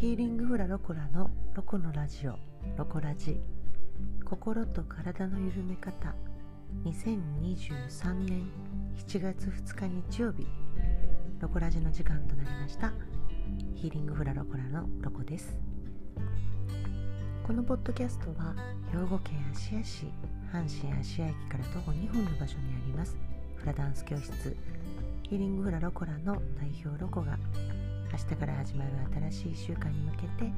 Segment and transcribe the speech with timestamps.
[0.00, 2.38] ヒーリングフラロコラのロコのラジオ
[2.76, 3.40] ロコラジ。
[4.24, 6.14] 心と体の緩め方。
[6.84, 8.48] 2023年
[8.96, 10.46] 7月2日日曜日。
[11.40, 12.92] ロコラジの時間となりました。
[13.74, 15.58] ヒーリングフラロコラのロコです。
[17.44, 18.54] このポッドキャストは
[18.92, 20.06] 兵庫県芦屋市
[20.52, 23.16] 阪神芦屋駅から徒歩2分の場所にあります。
[23.56, 24.56] フラダンス教室。
[25.28, 27.36] ヒーリングフラロコラの代表ロコが
[28.12, 28.90] 明日から始まる
[29.30, 30.52] 新しい1週間に向けて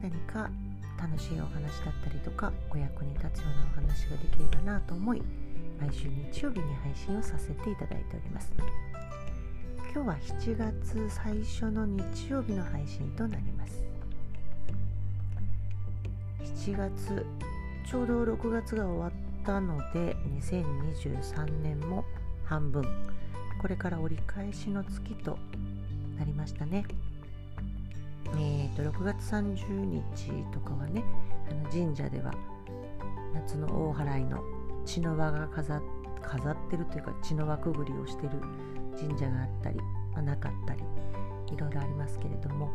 [0.00, 0.50] 何か
[0.98, 5.22] 楽しいお話だったりとかお役に立つようなお話ができればなと思い
[5.80, 8.52] 毎週日曜日に配信をさせていただいております。
[9.94, 13.84] 今日は7月最初の日曜日の配信となります。
[16.42, 17.26] 7月
[17.88, 19.12] ちょうど6月が終わっ
[19.44, 22.04] たので2023年も
[22.44, 22.84] 半分。
[23.60, 25.38] これから折り返しの月と
[26.18, 26.84] なりましたね。
[28.36, 31.02] えーと、6月30日とかはね
[31.50, 32.32] あの神社では
[33.32, 34.42] 夏の大払いの
[34.84, 35.80] 血の輪が飾
[36.22, 38.30] 飾ってるというか血の輪くぐりをしてる
[39.00, 39.78] 神社があったり、
[40.12, 40.82] まあ、なかったり
[41.52, 42.70] いろいろありますけれども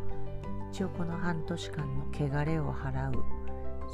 [0.72, 3.24] 一応この半年間の汚れを払う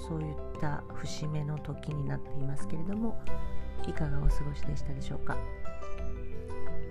[0.09, 3.21] そういった節目の時になっていますけれども
[3.87, 5.37] いかがお過ごしでしたでしょうか、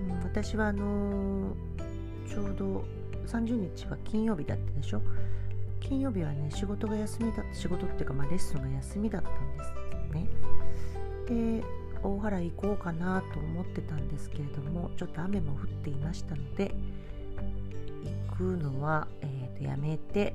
[0.08, 1.89] うん、私はあのー
[2.30, 2.86] ちょうど
[3.28, 5.02] 30日は金曜日だったでしょ？
[5.80, 10.28] 金曜日はね仕事が休みだ仕事っていうか、まあ、レッスンが休みだったんですね。
[11.62, 11.64] で
[12.02, 16.74] 大原行こうかなと思ってたんですけれどもちょっと雨も降っていましたので
[18.30, 20.34] 行くのは、えー、とやめて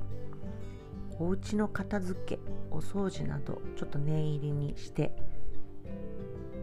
[1.19, 5.15] お家の片付けお掃除などちょっと念入りにして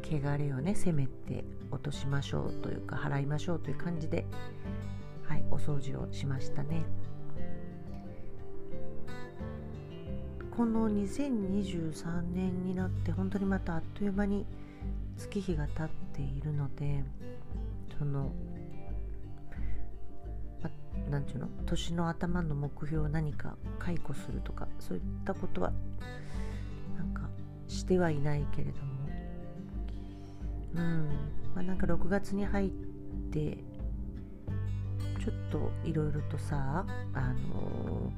[0.04, 4.26] 汚れをねせめて落としましょうというか払いましょうという感じで
[5.32, 6.84] はい、お掃除をしましたね。
[10.54, 14.44] この2023年になって本当にまたあっという間に
[15.16, 17.02] 月日が経っているので
[17.98, 18.30] その
[21.08, 25.72] 何て言うの年の頭の目標を何か解雇するとかそういったことは
[26.98, 27.30] なんか
[27.68, 28.92] してはいないけれども。
[30.74, 31.08] うん。
[31.54, 32.70] まあなんか6月に入っ
[33.30, 33.56] て
[35.22, 36.84] ちょっといろいろとさ
[37.14, 37.20] あ
[37.54, 38.12] の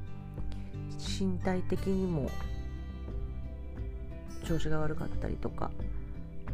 [0.97, 2.29] 身体的にも
[4.43, 5.71] 調子が悪かったりとか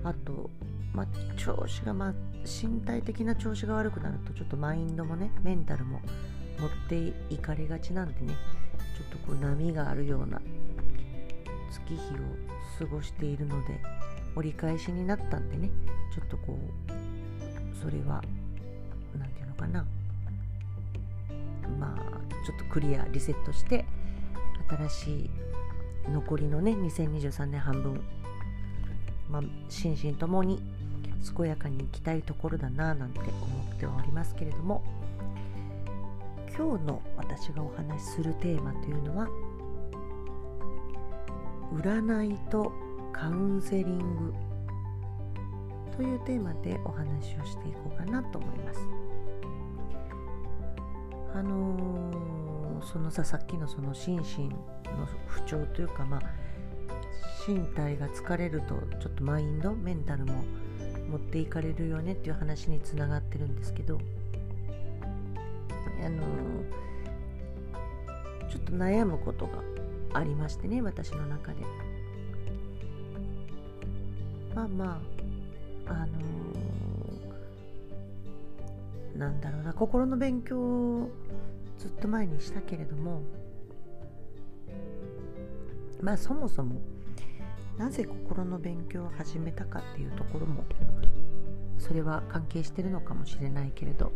[0.03, 0.49] あと、
[0.93, 1.05] ま、
[1.37, 2.13] 調子が、ま、
[2.43, 6.01] 身体的な調子が悪くなるとちょっとマインドもねメンタルも
[6.59, 8.33] 持っていかれがちなんでね
[8.97, 10.41] ちょっとこう波があるような
[11.71, 11.99] 月日を
[12.77, 13.79] 過ごしているので
[14.35, 15.69] 折り返しになったんでね
[16.13, 18.21] ちょっとこうそれは
[19.17, 19.85] 何て言うのかな
[21.81, 23.85] まあ、ちょっとクリアリセットして
[24.69, 25.29] 新しい
[26.11, 28.01] 残りのね2023年半分、
[29.29, 30.61] まあ、心身ともに
[31.35, 33.27] 健やかにいきたいところだななんて思
[33.75, 34.83] っておりますけれども
[36.55, 39.27] 今日の私がお話しするテーマというのは
[41.73, 42.71] 占いと
[43.11, 44.33] カウンセリング
[45.97, 49.10] というテーマでお話をしていこうかなと思います。
[51.33, 56.21] あのー、そのささっきのその心身の不調というかまあ
[57.47, 60.43] 身体が疲れるとちょっとマインドメンタルも
[61.09, 63.99] 持っていかれるよねっていう話につながってるんですけど
[66.03, 69.53] あのー、ちょっと悩むことが
[70.13, 71.61] ありましてね私の中で。
[74.53, 75.01] まあま
[75.87, 76.11] ああのー、
[79.17, 81.09] なんだろうな心の勉強を
[81.77, 83.21] ずっと前にしたけれども
[86.01, 86.81] まあそもそも
[87.77, 90.63] なぜ心の勉強を始めたかっていうところも
[91.77, 94.11] それは関係してるのかもしれないけれど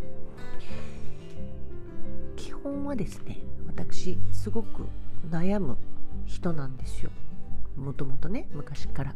[2.36, 4.86] 基本はですね私すごく
[5.30, 5.78] 悩む
[6.26, 7.12] 人なんですよ。
[7.76, 9.16] もともとね昔から。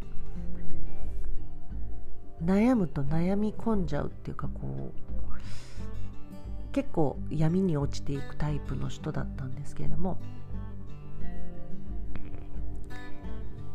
[2.44, 4.94] 悩むと悩み込んじゃうっていうかこ
[5.28, 5.29] う
[6.72, 10.20] 結構闇に落ちていくタイプの人だったんですけれども。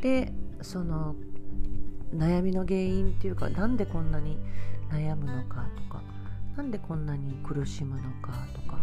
[0.01, 1.17] でその
[2.15, 4.39] 悩みの原因っていうかなんでこんなに
[4.91, 6.03] 悩むのかとか
[6.57, 8.79] なんでこんなに苦しむのかとか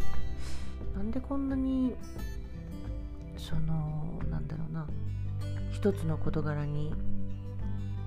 [0.96, 1.96] なんでこんなに
[3.38, 4.88] そのなんだろうな
[5.72, 6.94] 一つの事柄に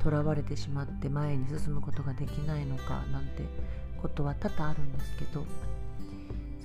[0.03, 3.45] とらわれてしまって前に進むことができないのかなんて
[4.03, 5.47] ことは多々あるんですけど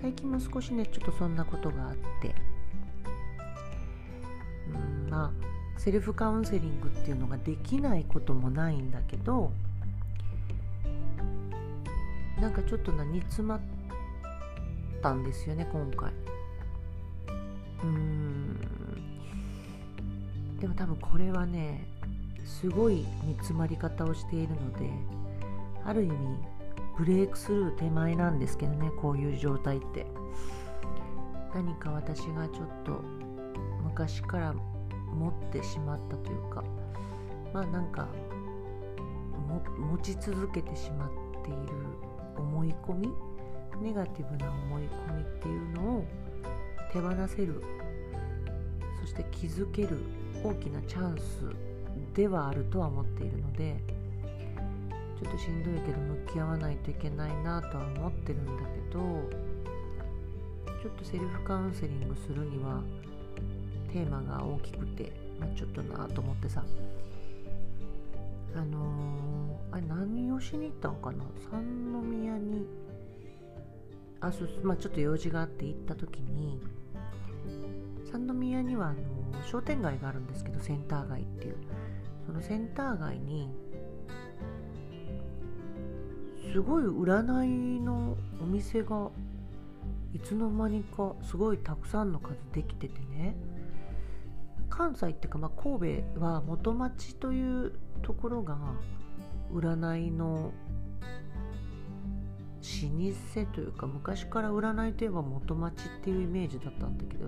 [0.02, 2.34] 最近も少しねちょっとそんなことがあって。
[5.10, 5.32] な
[5.78, 9.52] セルフカウンセリングっていうのができないこともないんだけど
[12.40, 13.60] なんかちょっとな煮詰まっ
[15.02, 16.12] たんですよね今回。
[17.84, 18.60] うん。
[20.60, 21.88] でも多分これはね
[22.46, 24.90] すごい煮詰まり方をしているので
[25.86, 26.16] ある意味
[27.00, 30.06] ブレイクスルー手前なんですけどねこういう状態って。
[31.54, 33.02] 何か私がちょっと
[33.84, 36.64] 昔から持ってしまったというか
[37.54, 38.08] まあなんか
[39.78, 41.10] 持ち続けてしまっ
[41.44, 41.58] ている
[42.38, 43.10] 思い込み
[43.82, 46.06] ネガティブな思い込みっていうのを
[46.94, 47.64] 手放せる
[49.02, 49.98] そして気づける
[50.44, 51.56] 大きなチャンス
[52.14, 53.78] ではあるとは思っているので
[55.22, 59.00] ちょっとしんどいけど向き合わないといけないなとは思ってるんだけど
[60.82, 62.82] ちょっとセルフカウンセリングするには
[63.92, 66.64] テーマが大きくて、まあ、ちょっとなと思ってさ。
[68.56, 71.24] あのー、あれ何をしに行ったのかな？
[71.52, 72.66] 三宮に。
[74.22, 76.60] あそうまあちょっと用事があって行った時に
[78.12, 78.98] 三宮にはあの
[79.46, 81.58] 商店街があるんですけどセンター街っていう。
[82.26, 83.50] そのセンター街に
[86.52, 89.10] すごい占いのお店が
[90.14, 93.36] いつの間にかすごいたくさんの数できててね。
[94.70, 98.58] 関西っていうか、まあ、神戸は元町というところが
[99.54, 100.54] 占いの
[102.62, 107.28] 老舗というか昔から占いといえば元町っていうイメージだったんだけど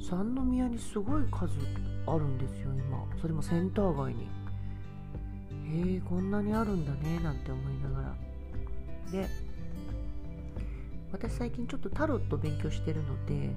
[0.00, 1.54] 三宮にすごい数
[2.06, 3.04] あるんですよ今。
[3.20, 4.37] それもセンター街に。
[5.70, 8.14] へえこんなにあるんだねなんて思いながら。
[9.12, 9.28] で
[11.10, 13.54] 私最近ちょっとタロット勉強してるので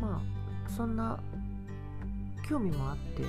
[0.00, 0.20] ま
[0.66, 1.20] あそんな
[2.48, 3.22] 興味もあって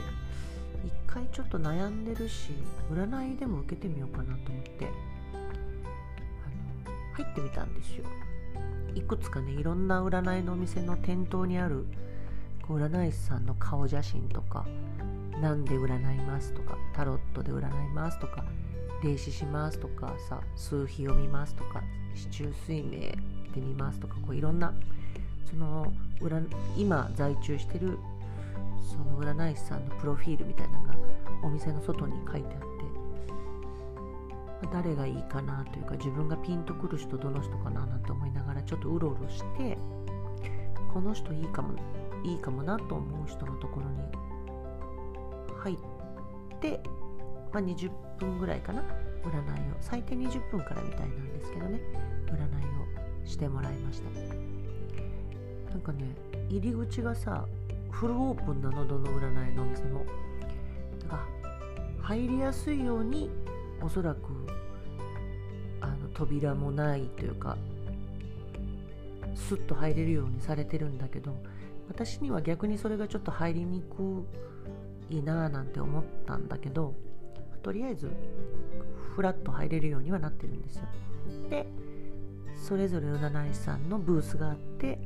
[0.85, 2.51] 一回ちょっと悩んでるし
[2.91, 4.87] 占いでも受けてみようかなと思って
[6.85, 8.05] あの入ってみたんですよ。
[8.95, 11.85] いくつかねいろんな占いのお店の店頭にある
[12.69, 14.65] 占い師さんの顔写真とか
[15.41, 18.45] 何で占いますとかタロットで占いますとか
[19.03, 21.83] 霊視しますとかさ数秘を見ますとか
[22.15, 23.17] 市中水明で
[23.57, 24.73] 見ますとかこういろんな
[25.49, 25.91] その
[26.77, 27.97] 今在中してる
[28.89, 30.95] その占い師さんのプロフィールみたいなのが
[31.43, 32.67] お店の外に書いてあって
[34.71, 39.77] 誰がいいかなというか自分がピンとくる人どの人かななんて思いながらちょっとうろうろして
[40.93, 41.75] この人いいかも
[42.23, 44.01] いいかもなと思う人のところに。
[45.57, 46.81] 入って、
[47.53, 47.89] まあ、20
[48.19, 48.83] 分ぐらいかな。
[49.23, 49.75] 占いを。
[49.79, 51.79] 最低20分からみたいなんですけどね。
[52.27, 52.37] 占い
[53.25, 54.09] をしてもらいました。
[55.69, 56.05] なんかね
[56.49, 57.47] 入り口がさ
[57.89, 60.05] フルオープンなのどの占いのお店も。
[61.01, 63.29] だから入りやすいように
[63.81, 64.19] おそらく
[65.81, 67.57] あの扉もないというか
[69.35, 71.35] スッと入れるようにされてるんだけど
[71.87, 74.25] 私には逆にそれがちょっと入りにく
[75.09, 76.95] いなぁなんて思ったんだけど
[77.61, 78.11] とりあえず
[79.15, 80.83] フラッと入れるようにはなってるんですよ。
[81.49, 81.67] で
[82.55, 84.99] それぞれ占い師さんのブースがあって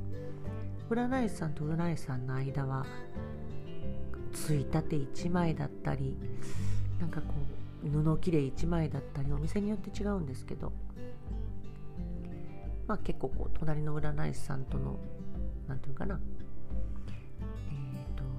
[0.90, 2.86] 占い師さんと占い師さんの間は
[4.32, 6.18] ついたて1枚だったり
[7.00, 7.34] なんかこ
[7.84, 10.72] う布切れ1枚だったりお店によって違うんですけど
[12.88, 14.98] まあ結構こう隣の占い師さんとの
[15.68, 16.20] 何て言うかな、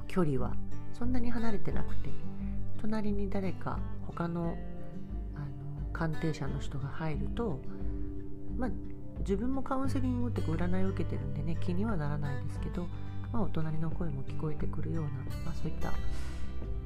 [0.08, 0.54] 距離は
[0.92, 2.10] そんなに離れてなくて
[2.80, 4.56] 隣に誰か他の
[5.34, 7.60] あの鑑定者の人が入ると
[8.56, 8.70] まあ
[9.20, 12.86] 自分もカウンセリングって占いを受けてるんでね気にはならないですけど、
[13.32, 15.10] まあ、お隣の声も聞こえてくるような、
[15.44, 15.92] まあ、そういった、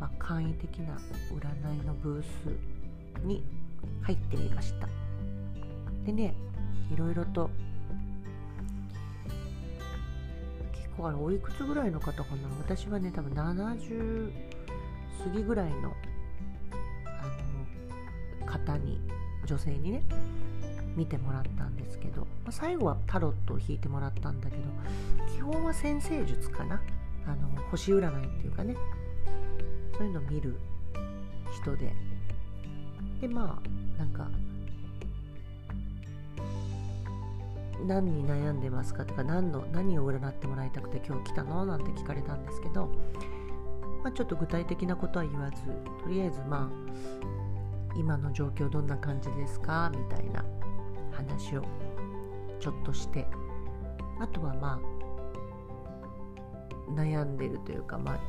[0.00, 0.99] まあ、簡易的な
[1.31, 2.26] 占いのブース
[3.25, 3.45] に
[4.02, 4.88] 入ってみました。
[6.05, 6.35] でね
[6.93, 7.50] いろいろと
[10.96, 12.49] 構あのおいくつぐらいの方かな？
[12.58, 14.30] 私はね多分70
[15.25, 15.94] 過ぎぐらいの
[17.04, 17.11] あ
[18.40, 19.00] の方に
[19.46, 20.04] 女性にね
[20.96, 24.62] 見てもらったんですけど、まあ、最後はタロットを引いてもらったんだけど
[25.34, 26.80] 基本は先生術かな？
[27.26, 28.76] あの星占いっていうかね。
[29.96, 30.58] そういうのを見る
[31.62, 31.92] 人で。
[33.20, 34.28] でまあなんか
[37.87, 42.87] 何に悩んでますかとか何の何を占ってもらいたくて今日来たのなんて聞かれたんですけど、
[44.05, 45.64] まあ、ちょっと具体的なことは言わず
[46.02, 49.91] とりあえずまあ今の状況どんな感じですか？
[49.95, 50.45] みたいな
[51.11, 51.64] 話を
[52.61, 53.26] ちょっとして
[54.21, 54.81] あとはま
[56.88, 58.21] あ悩んでるというか、まあ、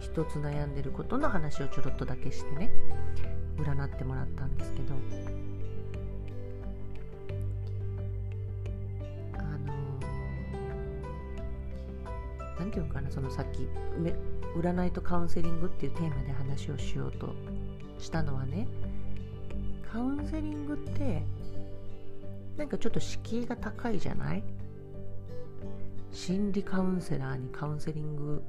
[0.00, 2.70] 一つ悩んでることの話をちょろっとだけしてね
[3.56, 4.94] 占ってもらったんですけど
[12.72, 13.68] て言うかなそのさっき
[14.56, 17.34] 占いとカウンセリングっていうテーマで話をしようと
[17.98, 18.66] したのはね
[19.92, 21.22] カウンセリングって
[22.56, 24.42] なんかちょっと敷居が高いじゃない？
[26.12, 28.42] 心理カウンセラーにカウンセリング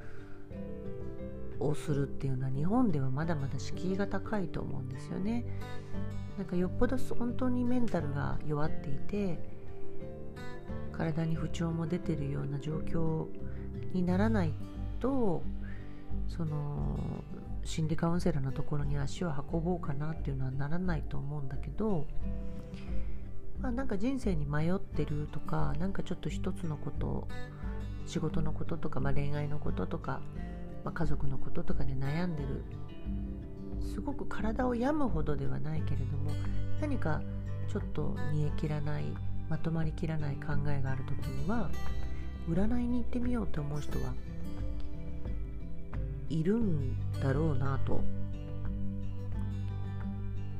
[1.59, 5.45] をするっていうのは日本ではまだまだ敷居が高いと思うんですよね。
[6.37, 9.39] なんかよっぽど本当にメンタルが弱っていて
[10.91, 13.27] 体に不調も出てるような状況
[13.93, 14.53] にならない
[14.99, 15.43] と
[16.27, 16.97] その
[17.63, 22.07] 心理カウンセラーのところに足を運ぼうかなっていうのはならないと思うんだけど、
[23.61, 27.27] まあ、なんか人生に迷ってるとか何かちょっと一つのこと
[28.05, 30.19] 仕事のこととか、まあ、恋愛のこととか、
[30.83, 32.63] まあ、家族のこととかで悩んでる。
[33.93, 36.31] すごく体を病むほどではないけれども
[36.81, 37.21] 何か
[37.71, 39.03] ちょっと煮え切らない
[39.49, 41.69] まとまりきらない考えがある時には
[42.49, 44.13] 占いに行ってみようと思う人は
[46.29, 48.01] いるんだろうなと。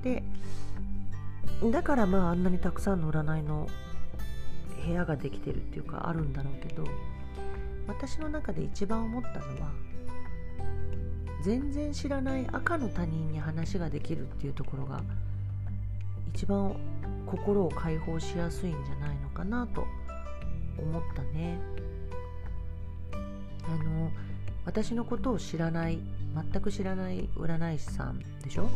[0.04, 0.24] で
[1.72, 3.68] だからまああんなにたくさんの占いの
[4.86, 6.84] 部屋ができてるっていうかあるんだろうけど
[7.88, 9.72] 私の中で一番思ったのは
[11.42, 15.02] 全然知らない赤の他人に話ができるっていうところが
[16.34, 16.75] 一番
[17.25, 19.86] 心を解放しやすいんじゃないのかなと
[20.78, 21.60] 思ったね。
[23.65, 24.12] あの
[24.65, 26.00] 私のことを知らない
[26.51, 28.70] 全く知らない占い師さんでしょ、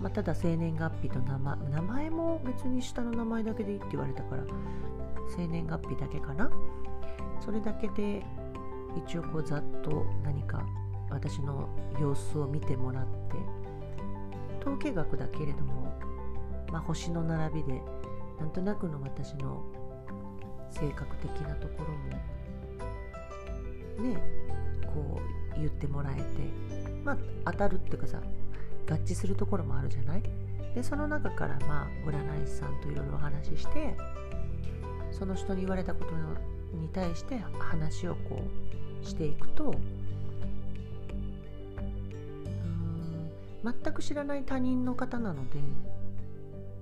[0.00, 4.44] まあ、ただ生年月日と名前名前も別に下の名前だけでいいって言われたから
[5.36, 6.50] 生年月日だけかな？
[7.40, 8.22] それだけで
[8.96, 10.64] 一応こうざっと何か
[11.10, 11.68] 私の
[12.00, 13.36] 様子を見てもらって
[14.60, 15.98] 統計学だけれども、
[16.72, 17.82] まあ、星の並びで
[18.40, 19.62] なんとなくの私の
[20.70, 22.20] 性格的なところも
[24.02, 24.22] ね
[24.86, 25.20] こ
[25.56, 26.22] う言ってもらえて
[27.04, 27.18] まあ
[27.52, 28.20] 当たるっていうかさ
[28.88, 30.22] 合致するところもあるじゃない？
[30.74, 33.96] でその中からまあ占い師さんといろいろお話しして
[35.12, 36.10] その人に言われたこと
[36.76, 38.42] に対して話をこ
[39.02, 39.74] うしていくと
[43.62, 45.58] 全く知らない他人の方なので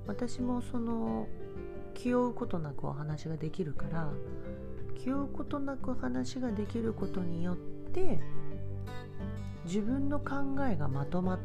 [0.07, 1.29] 私もその
[1.95, 4.09] 気負うことなくお話ができるから
[5.03, 8.21] 気負うことなく話ができることによって
[9.65, 10.35] 自分の考
[10.71, 11.39] えがまとまっ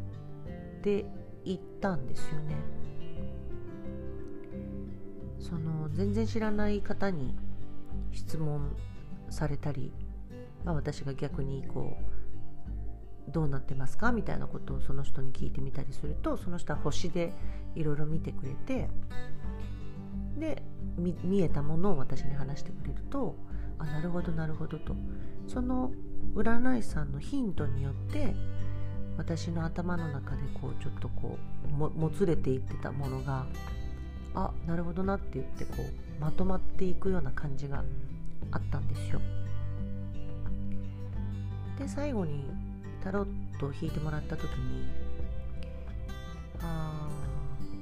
[0.83, 1.05] て
[1.43, 2.55] いったんですよね。
[5.39, 7.35] その全然知らない方に
[8.11, 8.75] 質問
[9.29, 9.91] されたり、
[10.63, 11.97] まあ、私が逆にこ
[13.27, 14.11] うどうなってますか？
[14.11, 17.33] みたいなことをその人に聞いてみたりするとその人は星で
[17.75, 18.89] いろいろ見てくれて
[20.37, 20.61] で
[20.97, 23.35] 見えたものを私に話してくれると
[23.79, 24.95] あなるほどなるほどと
[25.47, 25.91] その
[26.35, 28.33] 占い師さんのヒントによって
[29.17, 33.45] 私の頭の中でこうちょっとこうももつれていってたものが
[34.35, 37.83] あなるほどなって言ってこうまとまっていくような感じが
[38.51, 39.19] あったんですよ。
[41.79, 42.45] で最後に
[43.03, 44.87] タロットを引いてもらった時に
[46.61, 47.07] あ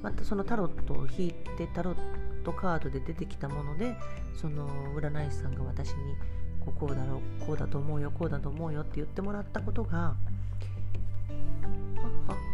[0.02, 1.94] またそのタロットを引いてタロッ
[2.46, 3.96] トカードで出てきたもので
[4.40, 6.14] その占い師さんが私に
[6.60, 10.14] こうこうだろうこうだと思うよこうだと思うよって言ってもらったことがは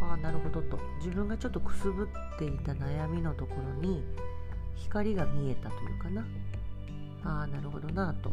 [0.08, 0.78] はなるほどと。
[0.99, 4.02] 自分がちょっとくすぶっていた悩みのところに
[4.76, 6.25] 光が見えたというかな。
[7.25, 8.32] ああなるほどなと。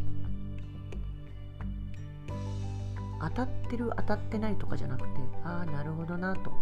[3.22, 5.08] 当たってる当たってないとかじゃなくて
[5.44, 6.54] ああなるほどなと。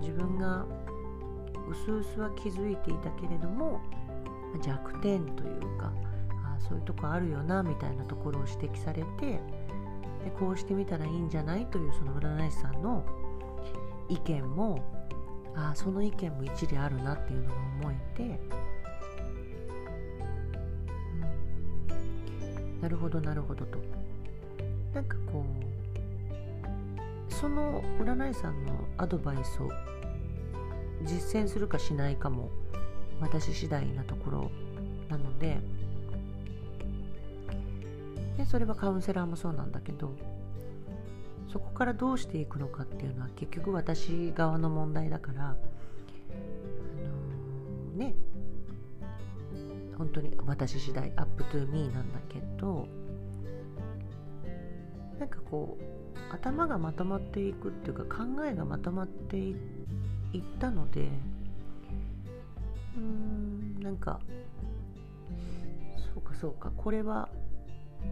[0.00, 0.64] 自分が
[1.68, 3.80] うすうすは気づいていたけれども
[4.62, 5.92] 弱点というか
[6.44, 9.40] あそういうとこあるよなみたいなところを指摘されて
[10.24, 13.04] でこうしてみたらいいんじゃないというその占い師さんの
[14.08, 14.82] 意見も
[15.54, 18.22] ああその意見も一理あるなっていうのが思えて、
[22.72, 23.78] うん、なるほどなるほどと。
[24.94, 29.70] なんかこうその占い師さんのアドバイスを
[31.04, 32.50] 実践するかしないかも
[33.20, 34.50] 私次第なところ
[35.08, 35.58] なので。
[38.38, 40.14] でそれはカウンセラーもそうなんだけど
[41.52, 48.14] そこからどうしていくのかっていうのは結局私側の問題だからあのー、ね。
[49.96, 52.86] 本当に私次第アップトゥーミーなんだけど
[55.18, 59.56] なんかこう頭がまとまっていくっていうか考えがまとまってい
[60.32, 61.08] 行ったので
[62.96, 64.20] うーんなんか
[66.14, 67.28] そうかそうかこれは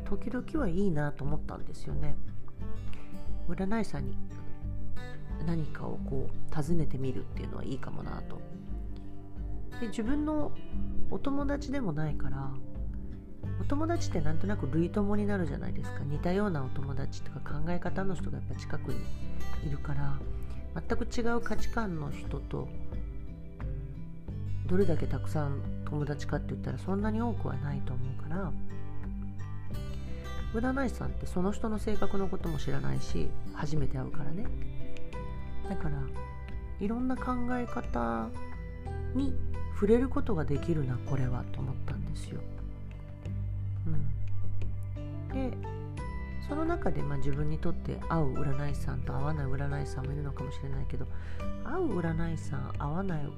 [0.05, 2.17] 時々はいいなと思ったんですよね。
[3.49, 4.17] 占い師さんに
[5.47, 8.41] 何かをこう尋ねてみるっていうのはいいかもなと。
[9.81, 10.53] で自分の
[11.11, 12.51] お友達でもないから
[13.61, 16.01] お友達ってなんとなく類友になるじゃないですか。
[16.05, 19.01] 似たようなお友達とか考え方の人がやっぱ近くに
[19.67, 20.19] いるから
[20.89, 22.69] 全く違う価値観の人と
[24.67, 28.53] どれだけたくさん友達かって言ったらそんなに多くはないと思うから
[30.55, 34.47] 占い師さんってその人の性格のことも知らないし初めて会うからね
[35.69, 35.97] だから
[36.81, 38.29] いろんな考え方
[39.15, 39.35] に
[39.75, 42.41] 触れることができるなこれはと思ったんですよ。
[46.49, 51.07] その中で、まあ、自分にとって合う占い師さんと合わない占い師さんもいるのかもしれないけど
[51.65, 53.29] 合う占い師さん合わない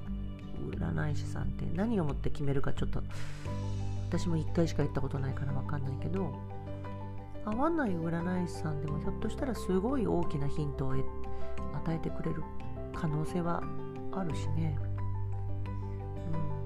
[0.77, 3.01] 占い師さんって何をもって決めるかちょっと
[4.09, 6.33] 私も1回しか行ったことないから分かんないけど
[7.45, 11.03] 合わない占い師さんでもひょっとしたらすごい大きなヒントを与
[11.89, 12.43] えてくれる
[12.93, 13.63] 可能性は
[14.11, 14.77] あるしね、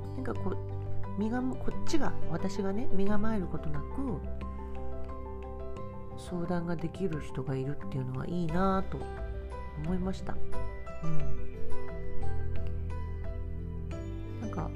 [0.07, 0.73] うん、なんかこう
[1.19, 3.85] 身がこっちが私がね身構えることなく
[6.17, 8.97] 相談ができる人がいるっていうのはいいなと
[9.83, 10.35] 思いました。
[11.03, 11.17] うん、
[14.41, 14.69] なんか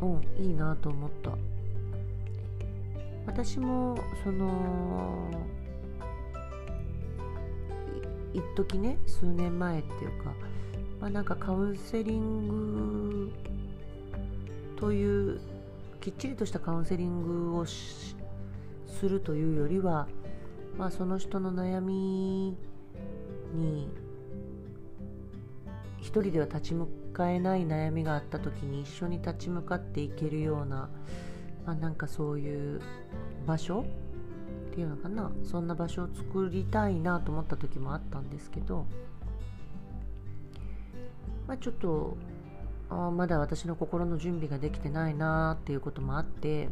[0.00, 1.30] うんいいなと思った。
[3.26, 5.28] 私もその
[8.32, 10.32] 一時ね数年前っていうか、
[11.00, 13.32] まあ、なんかカウンセリング
[14.76, 15.40] という
[16.00, 18.14] きっちりとしたカウンセリングをす
[19.02, 20.06] るというよりは、
[20.78, 22.56] まあ、その人の悩み
[23.54, 23.88] に
[26.00, 30.88] 一人では立ち向かえない悩みがあった時に一緒に立ち向かっていけるような、
[31.64, 32.80] まあ、なんかそういう
[33.46, 33.84] 場所
[34.70, 35.32] っていうのかな。
[35.42, 38.84] そんな場所を作りたいなと思った時もあったんですけど、
[41.48, 42.16] まあ、ちょっと
[42.90, 46.68] あまだ私の心の準備ができてないなっていうこともあって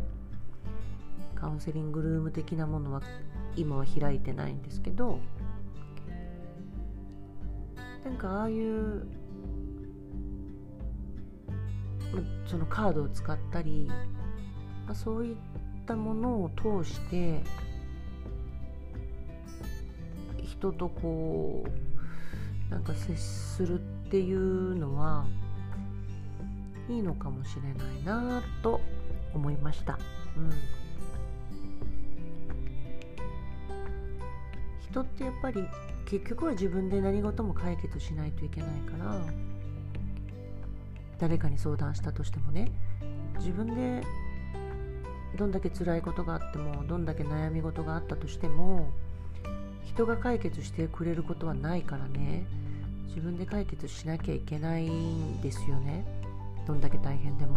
[1.35, 3.03] カウンセリングルーム的なものは
[3.57, 5.19] 今は開いてないんですけど
[8.05, 9.07] なんかああいう
[12.47, 13.89] そのカードを使ったり、
[14.87, 15.37] まあ、そういっ
[15.87, 17.43] たものを通して
[20.43, 25.27] 人とこうなんか接するっていうのは
[26.89, 28.81] いいのかもしれないなと
[29.35, 29.99] 思いました。
[30.37, 30.53] うん、
[34.95, 35.65] 人ってやっぱり
[36.07, 39.21] 結局は自分で何事も解決しないといけないから
[41.19, 42.71] 誰かに相談したとしてもね
[43.39, 44.07] 自分で
[45.37, 48.89] どんだけ辛いことがあってもどんだけ悩み事があったとしても
[49.85, 52.47] 人が解決してくれることはないからね
[53.09, 56.05] 自分で解決しなきゃいけないんですよね。
[56.67, 57.57] どんだけ大変でも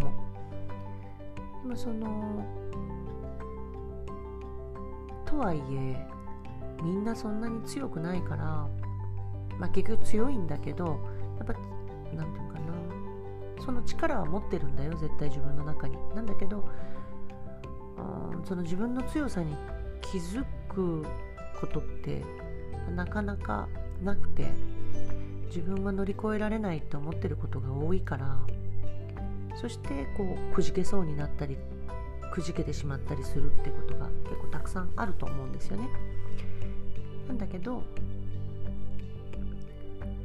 [1.63, 2.43] でもその
[5.26, 6.16] とはいえ
[6.84, 8.68] みんなそんなに強くないから
[9.58, 11.00] まあ結局強いんだけど
[11.38, 11.54] やっぱ
[12.16, 16.68] なんていうかなその力は持ってるんだよ絶対自分の中になんだけど
[18.48, 19.54] その自分の強さに
[20.02, 21.06] 気づく
[21.60, 22.24] ことって
[22.96, 23.68] なかなか
[24.02, 24.46] なくて
[25.48, 28.38] 自分が乗り越えられないと思ってることが多いから
[29.60, 31.58] そしてこうくじけそうになったり
[32.32, 35.90] くじけてしまったりするってことが結構たくさんあると思うんですよね。
[37.28, 37.84] なんだけど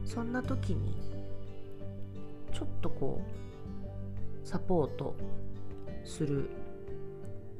[0.04, 0.94] そんな時に
[2.52, 5.16] ちょっとこうサポート
[6.04, 6.50] する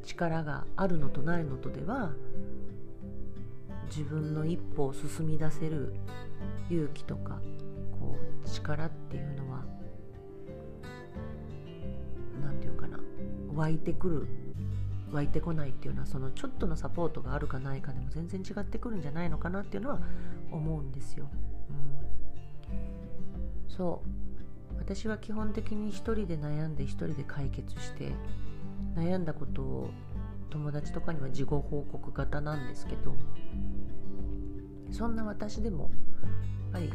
[0.04, 2.12] 力があるのとないのとでは
[3.86, 5.94] 自分の一歩を進み出せる
[6.70, 7.40] 勇気とか
[8.00, 9.64] こう力っていうのは
[12.42, 12.98] 何て言うかな
[13.54, 14.28] 湧いてくる
[15.12, 20.00] 湧いてこないっていうのはそのちょっとのサポートがあるかないかでも全然違ってくるんじゃないのかなっていうのは
[20.50, 21.28] 思うんですよ。
[22.70, 24.22] うん、そう。
[24.78, 28.12] 私は基本的に一人で悩んで一人で解決して
[28.96, 29.90] 悩んだことを
[30.50, 33.14] 友達とかには事後報告型なんですけど
[34.90, 35.90] そんな私でもやっ
[36.72, 36.92] ぱり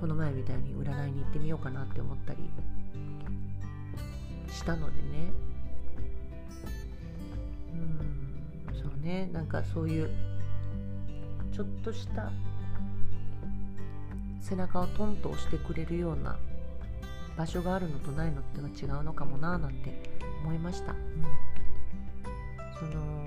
[0.00, 2.38] この前みたいに占いに行ってみようかなって思ったり
[4.48, 5.49] したのでね。
[9.00, 9.28] ね。
[9.32, 10.10] なんかそういう
[11.52, 12.30] ちょっとした
[14.40, 16.38] 背中をトンと押してくれるような
[17.36, 20.10] 場所があるのとないのっては違うのかもななんて
[20.42, 20.98] 思いました、うん、
[22.78, 23.26] その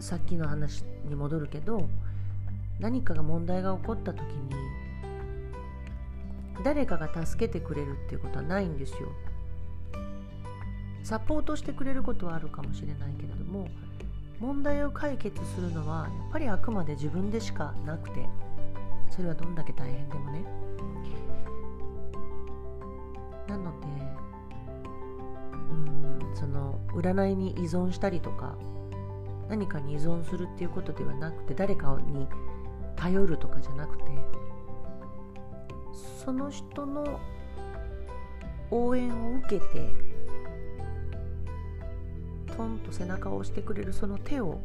[0.00, 1.88] さっきの話に戻るけど
[2.78, 4.26] 何かが問題が起こった時に
[6.62, 9.10] 誰かが助けてくれるっていうことはないんですよ。
[11.06, 13.68] サポートしてくれることはあるかもしれないけれども
[14.40, 18.26] 問題を解決するのはやっぱりあくまで自分でしかなくて
[19.08, 20.44] それはどんだけ大変でもね。
[23.46, 23.86] なので
[25.70, 28.58] うんその占いに依存したりとか
[29.48, 32.26] 何かに依存するっていうことではなくて誰かに
[32.96, 34.04] 頼るとかじゃなくて
[36.24, 37.20] その人の
[38.72, 40.05] 応援を受けて
[42.56, 44.60] トンと背中を押してくれるその手を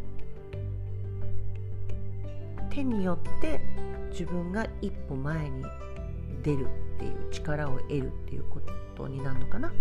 [2.70, 3.60] 手によって
[4.12, 5.66] 自分が一歩前に
[6.42, 8.62] 出るっていう力を得るっていうこ
[8.96, 9.74] とになるのかな、うん、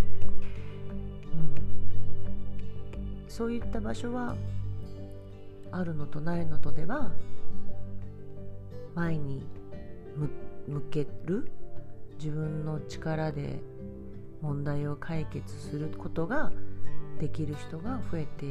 [3.28, 4.36] そういった場所は
[5.70, 7.12] あるのとないのとでは
[8.94, 9.46] 前に
[10.66, 11.50] 向ける
[12.18, 13.60] 自分の力で
[14.42, 16.50] 問題を解決することが
[17.20, 18.46] できる人が増えて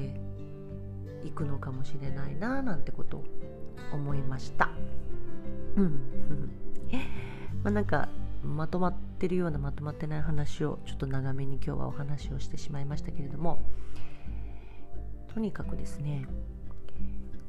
[1.28, 3.24] いくのかもしれないななんてことを
[3.92, 4.70] 思いました。
[5.76, 6.00] うん、
[7.64, 8.08] まあなんか
[8.44, 13.60] まとまってるようなまとまってない話をちょっと長めに今日はお話をしてしまいましたけれども
[15.34, 16.26] とにかくですね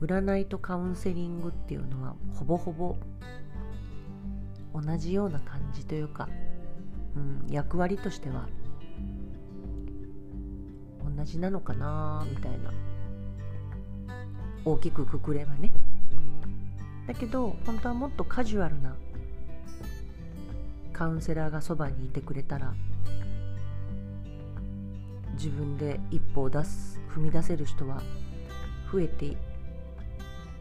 [0.00, 2.96] 占いとカウンセリングっていうのはほぼほぼ
[4.74, 6.28] 同じような感じというか、
[7.14, 8.48] うん、役割としては
[11.16, 12.72] 同じなのかなみたいな。
[14.64, 15.72] 大きくくくればね。
[17.06, 18.94] だけど本当はもっとカジュアルな
[20.92, 22.74] カウンセラーがそばにいてくれたら
[25.32, 28.02] 自分で一歩を出す踏み出せる人は
[28.92, 29.36] 増えて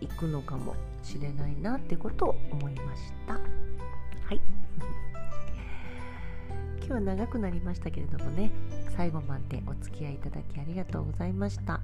[0.01, 3.33] いくのかもしれないなってことを思いました。
[3.33, 3.39] は
[4.33, 4.39] い。
[6.79, 8.49] 今日は長くなりましたけれどもね。
[8.99, 11.79] 最後までお付き合いいただきありがとうございました。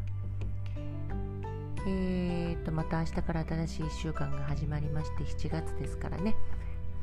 [1.88, 6.36] えーとまた明日から新しい1週間が始まりまして7月ですからね。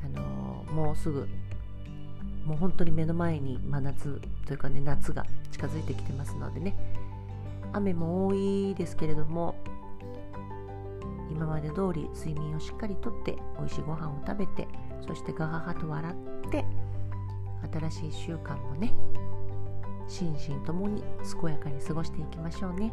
[0.05, 1.27] あのー、もうすぐ
[2.44, 6.77] もう本当に目の前に真夏というかね夏が近づいてきてますのでね。
[7.72, 9.55] 雨も多いですけれども
[11.31, 14.68] 今まで通り睡眠をしっかりとって美味しいご飯を食べて
[15.07, 16.12] そしてガハハと笑
[16.46, 16.66] って
[17.72, 18.92] 新しい1週間もね
[20.09, 21.03] 心身ともに
[21.41, 22.93] 健やかに過ごしていきましょうね。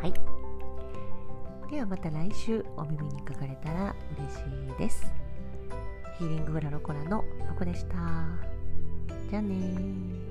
[0.00, 0.14] はい。
[1.70, 4.40] ではまた来週お耳にかかれたら嬉し
[4.74, 5.12] いです。
[6.18, 7.96] ヒーリングフラロコラのロコでした。
[9.30, 10.29] じゃあね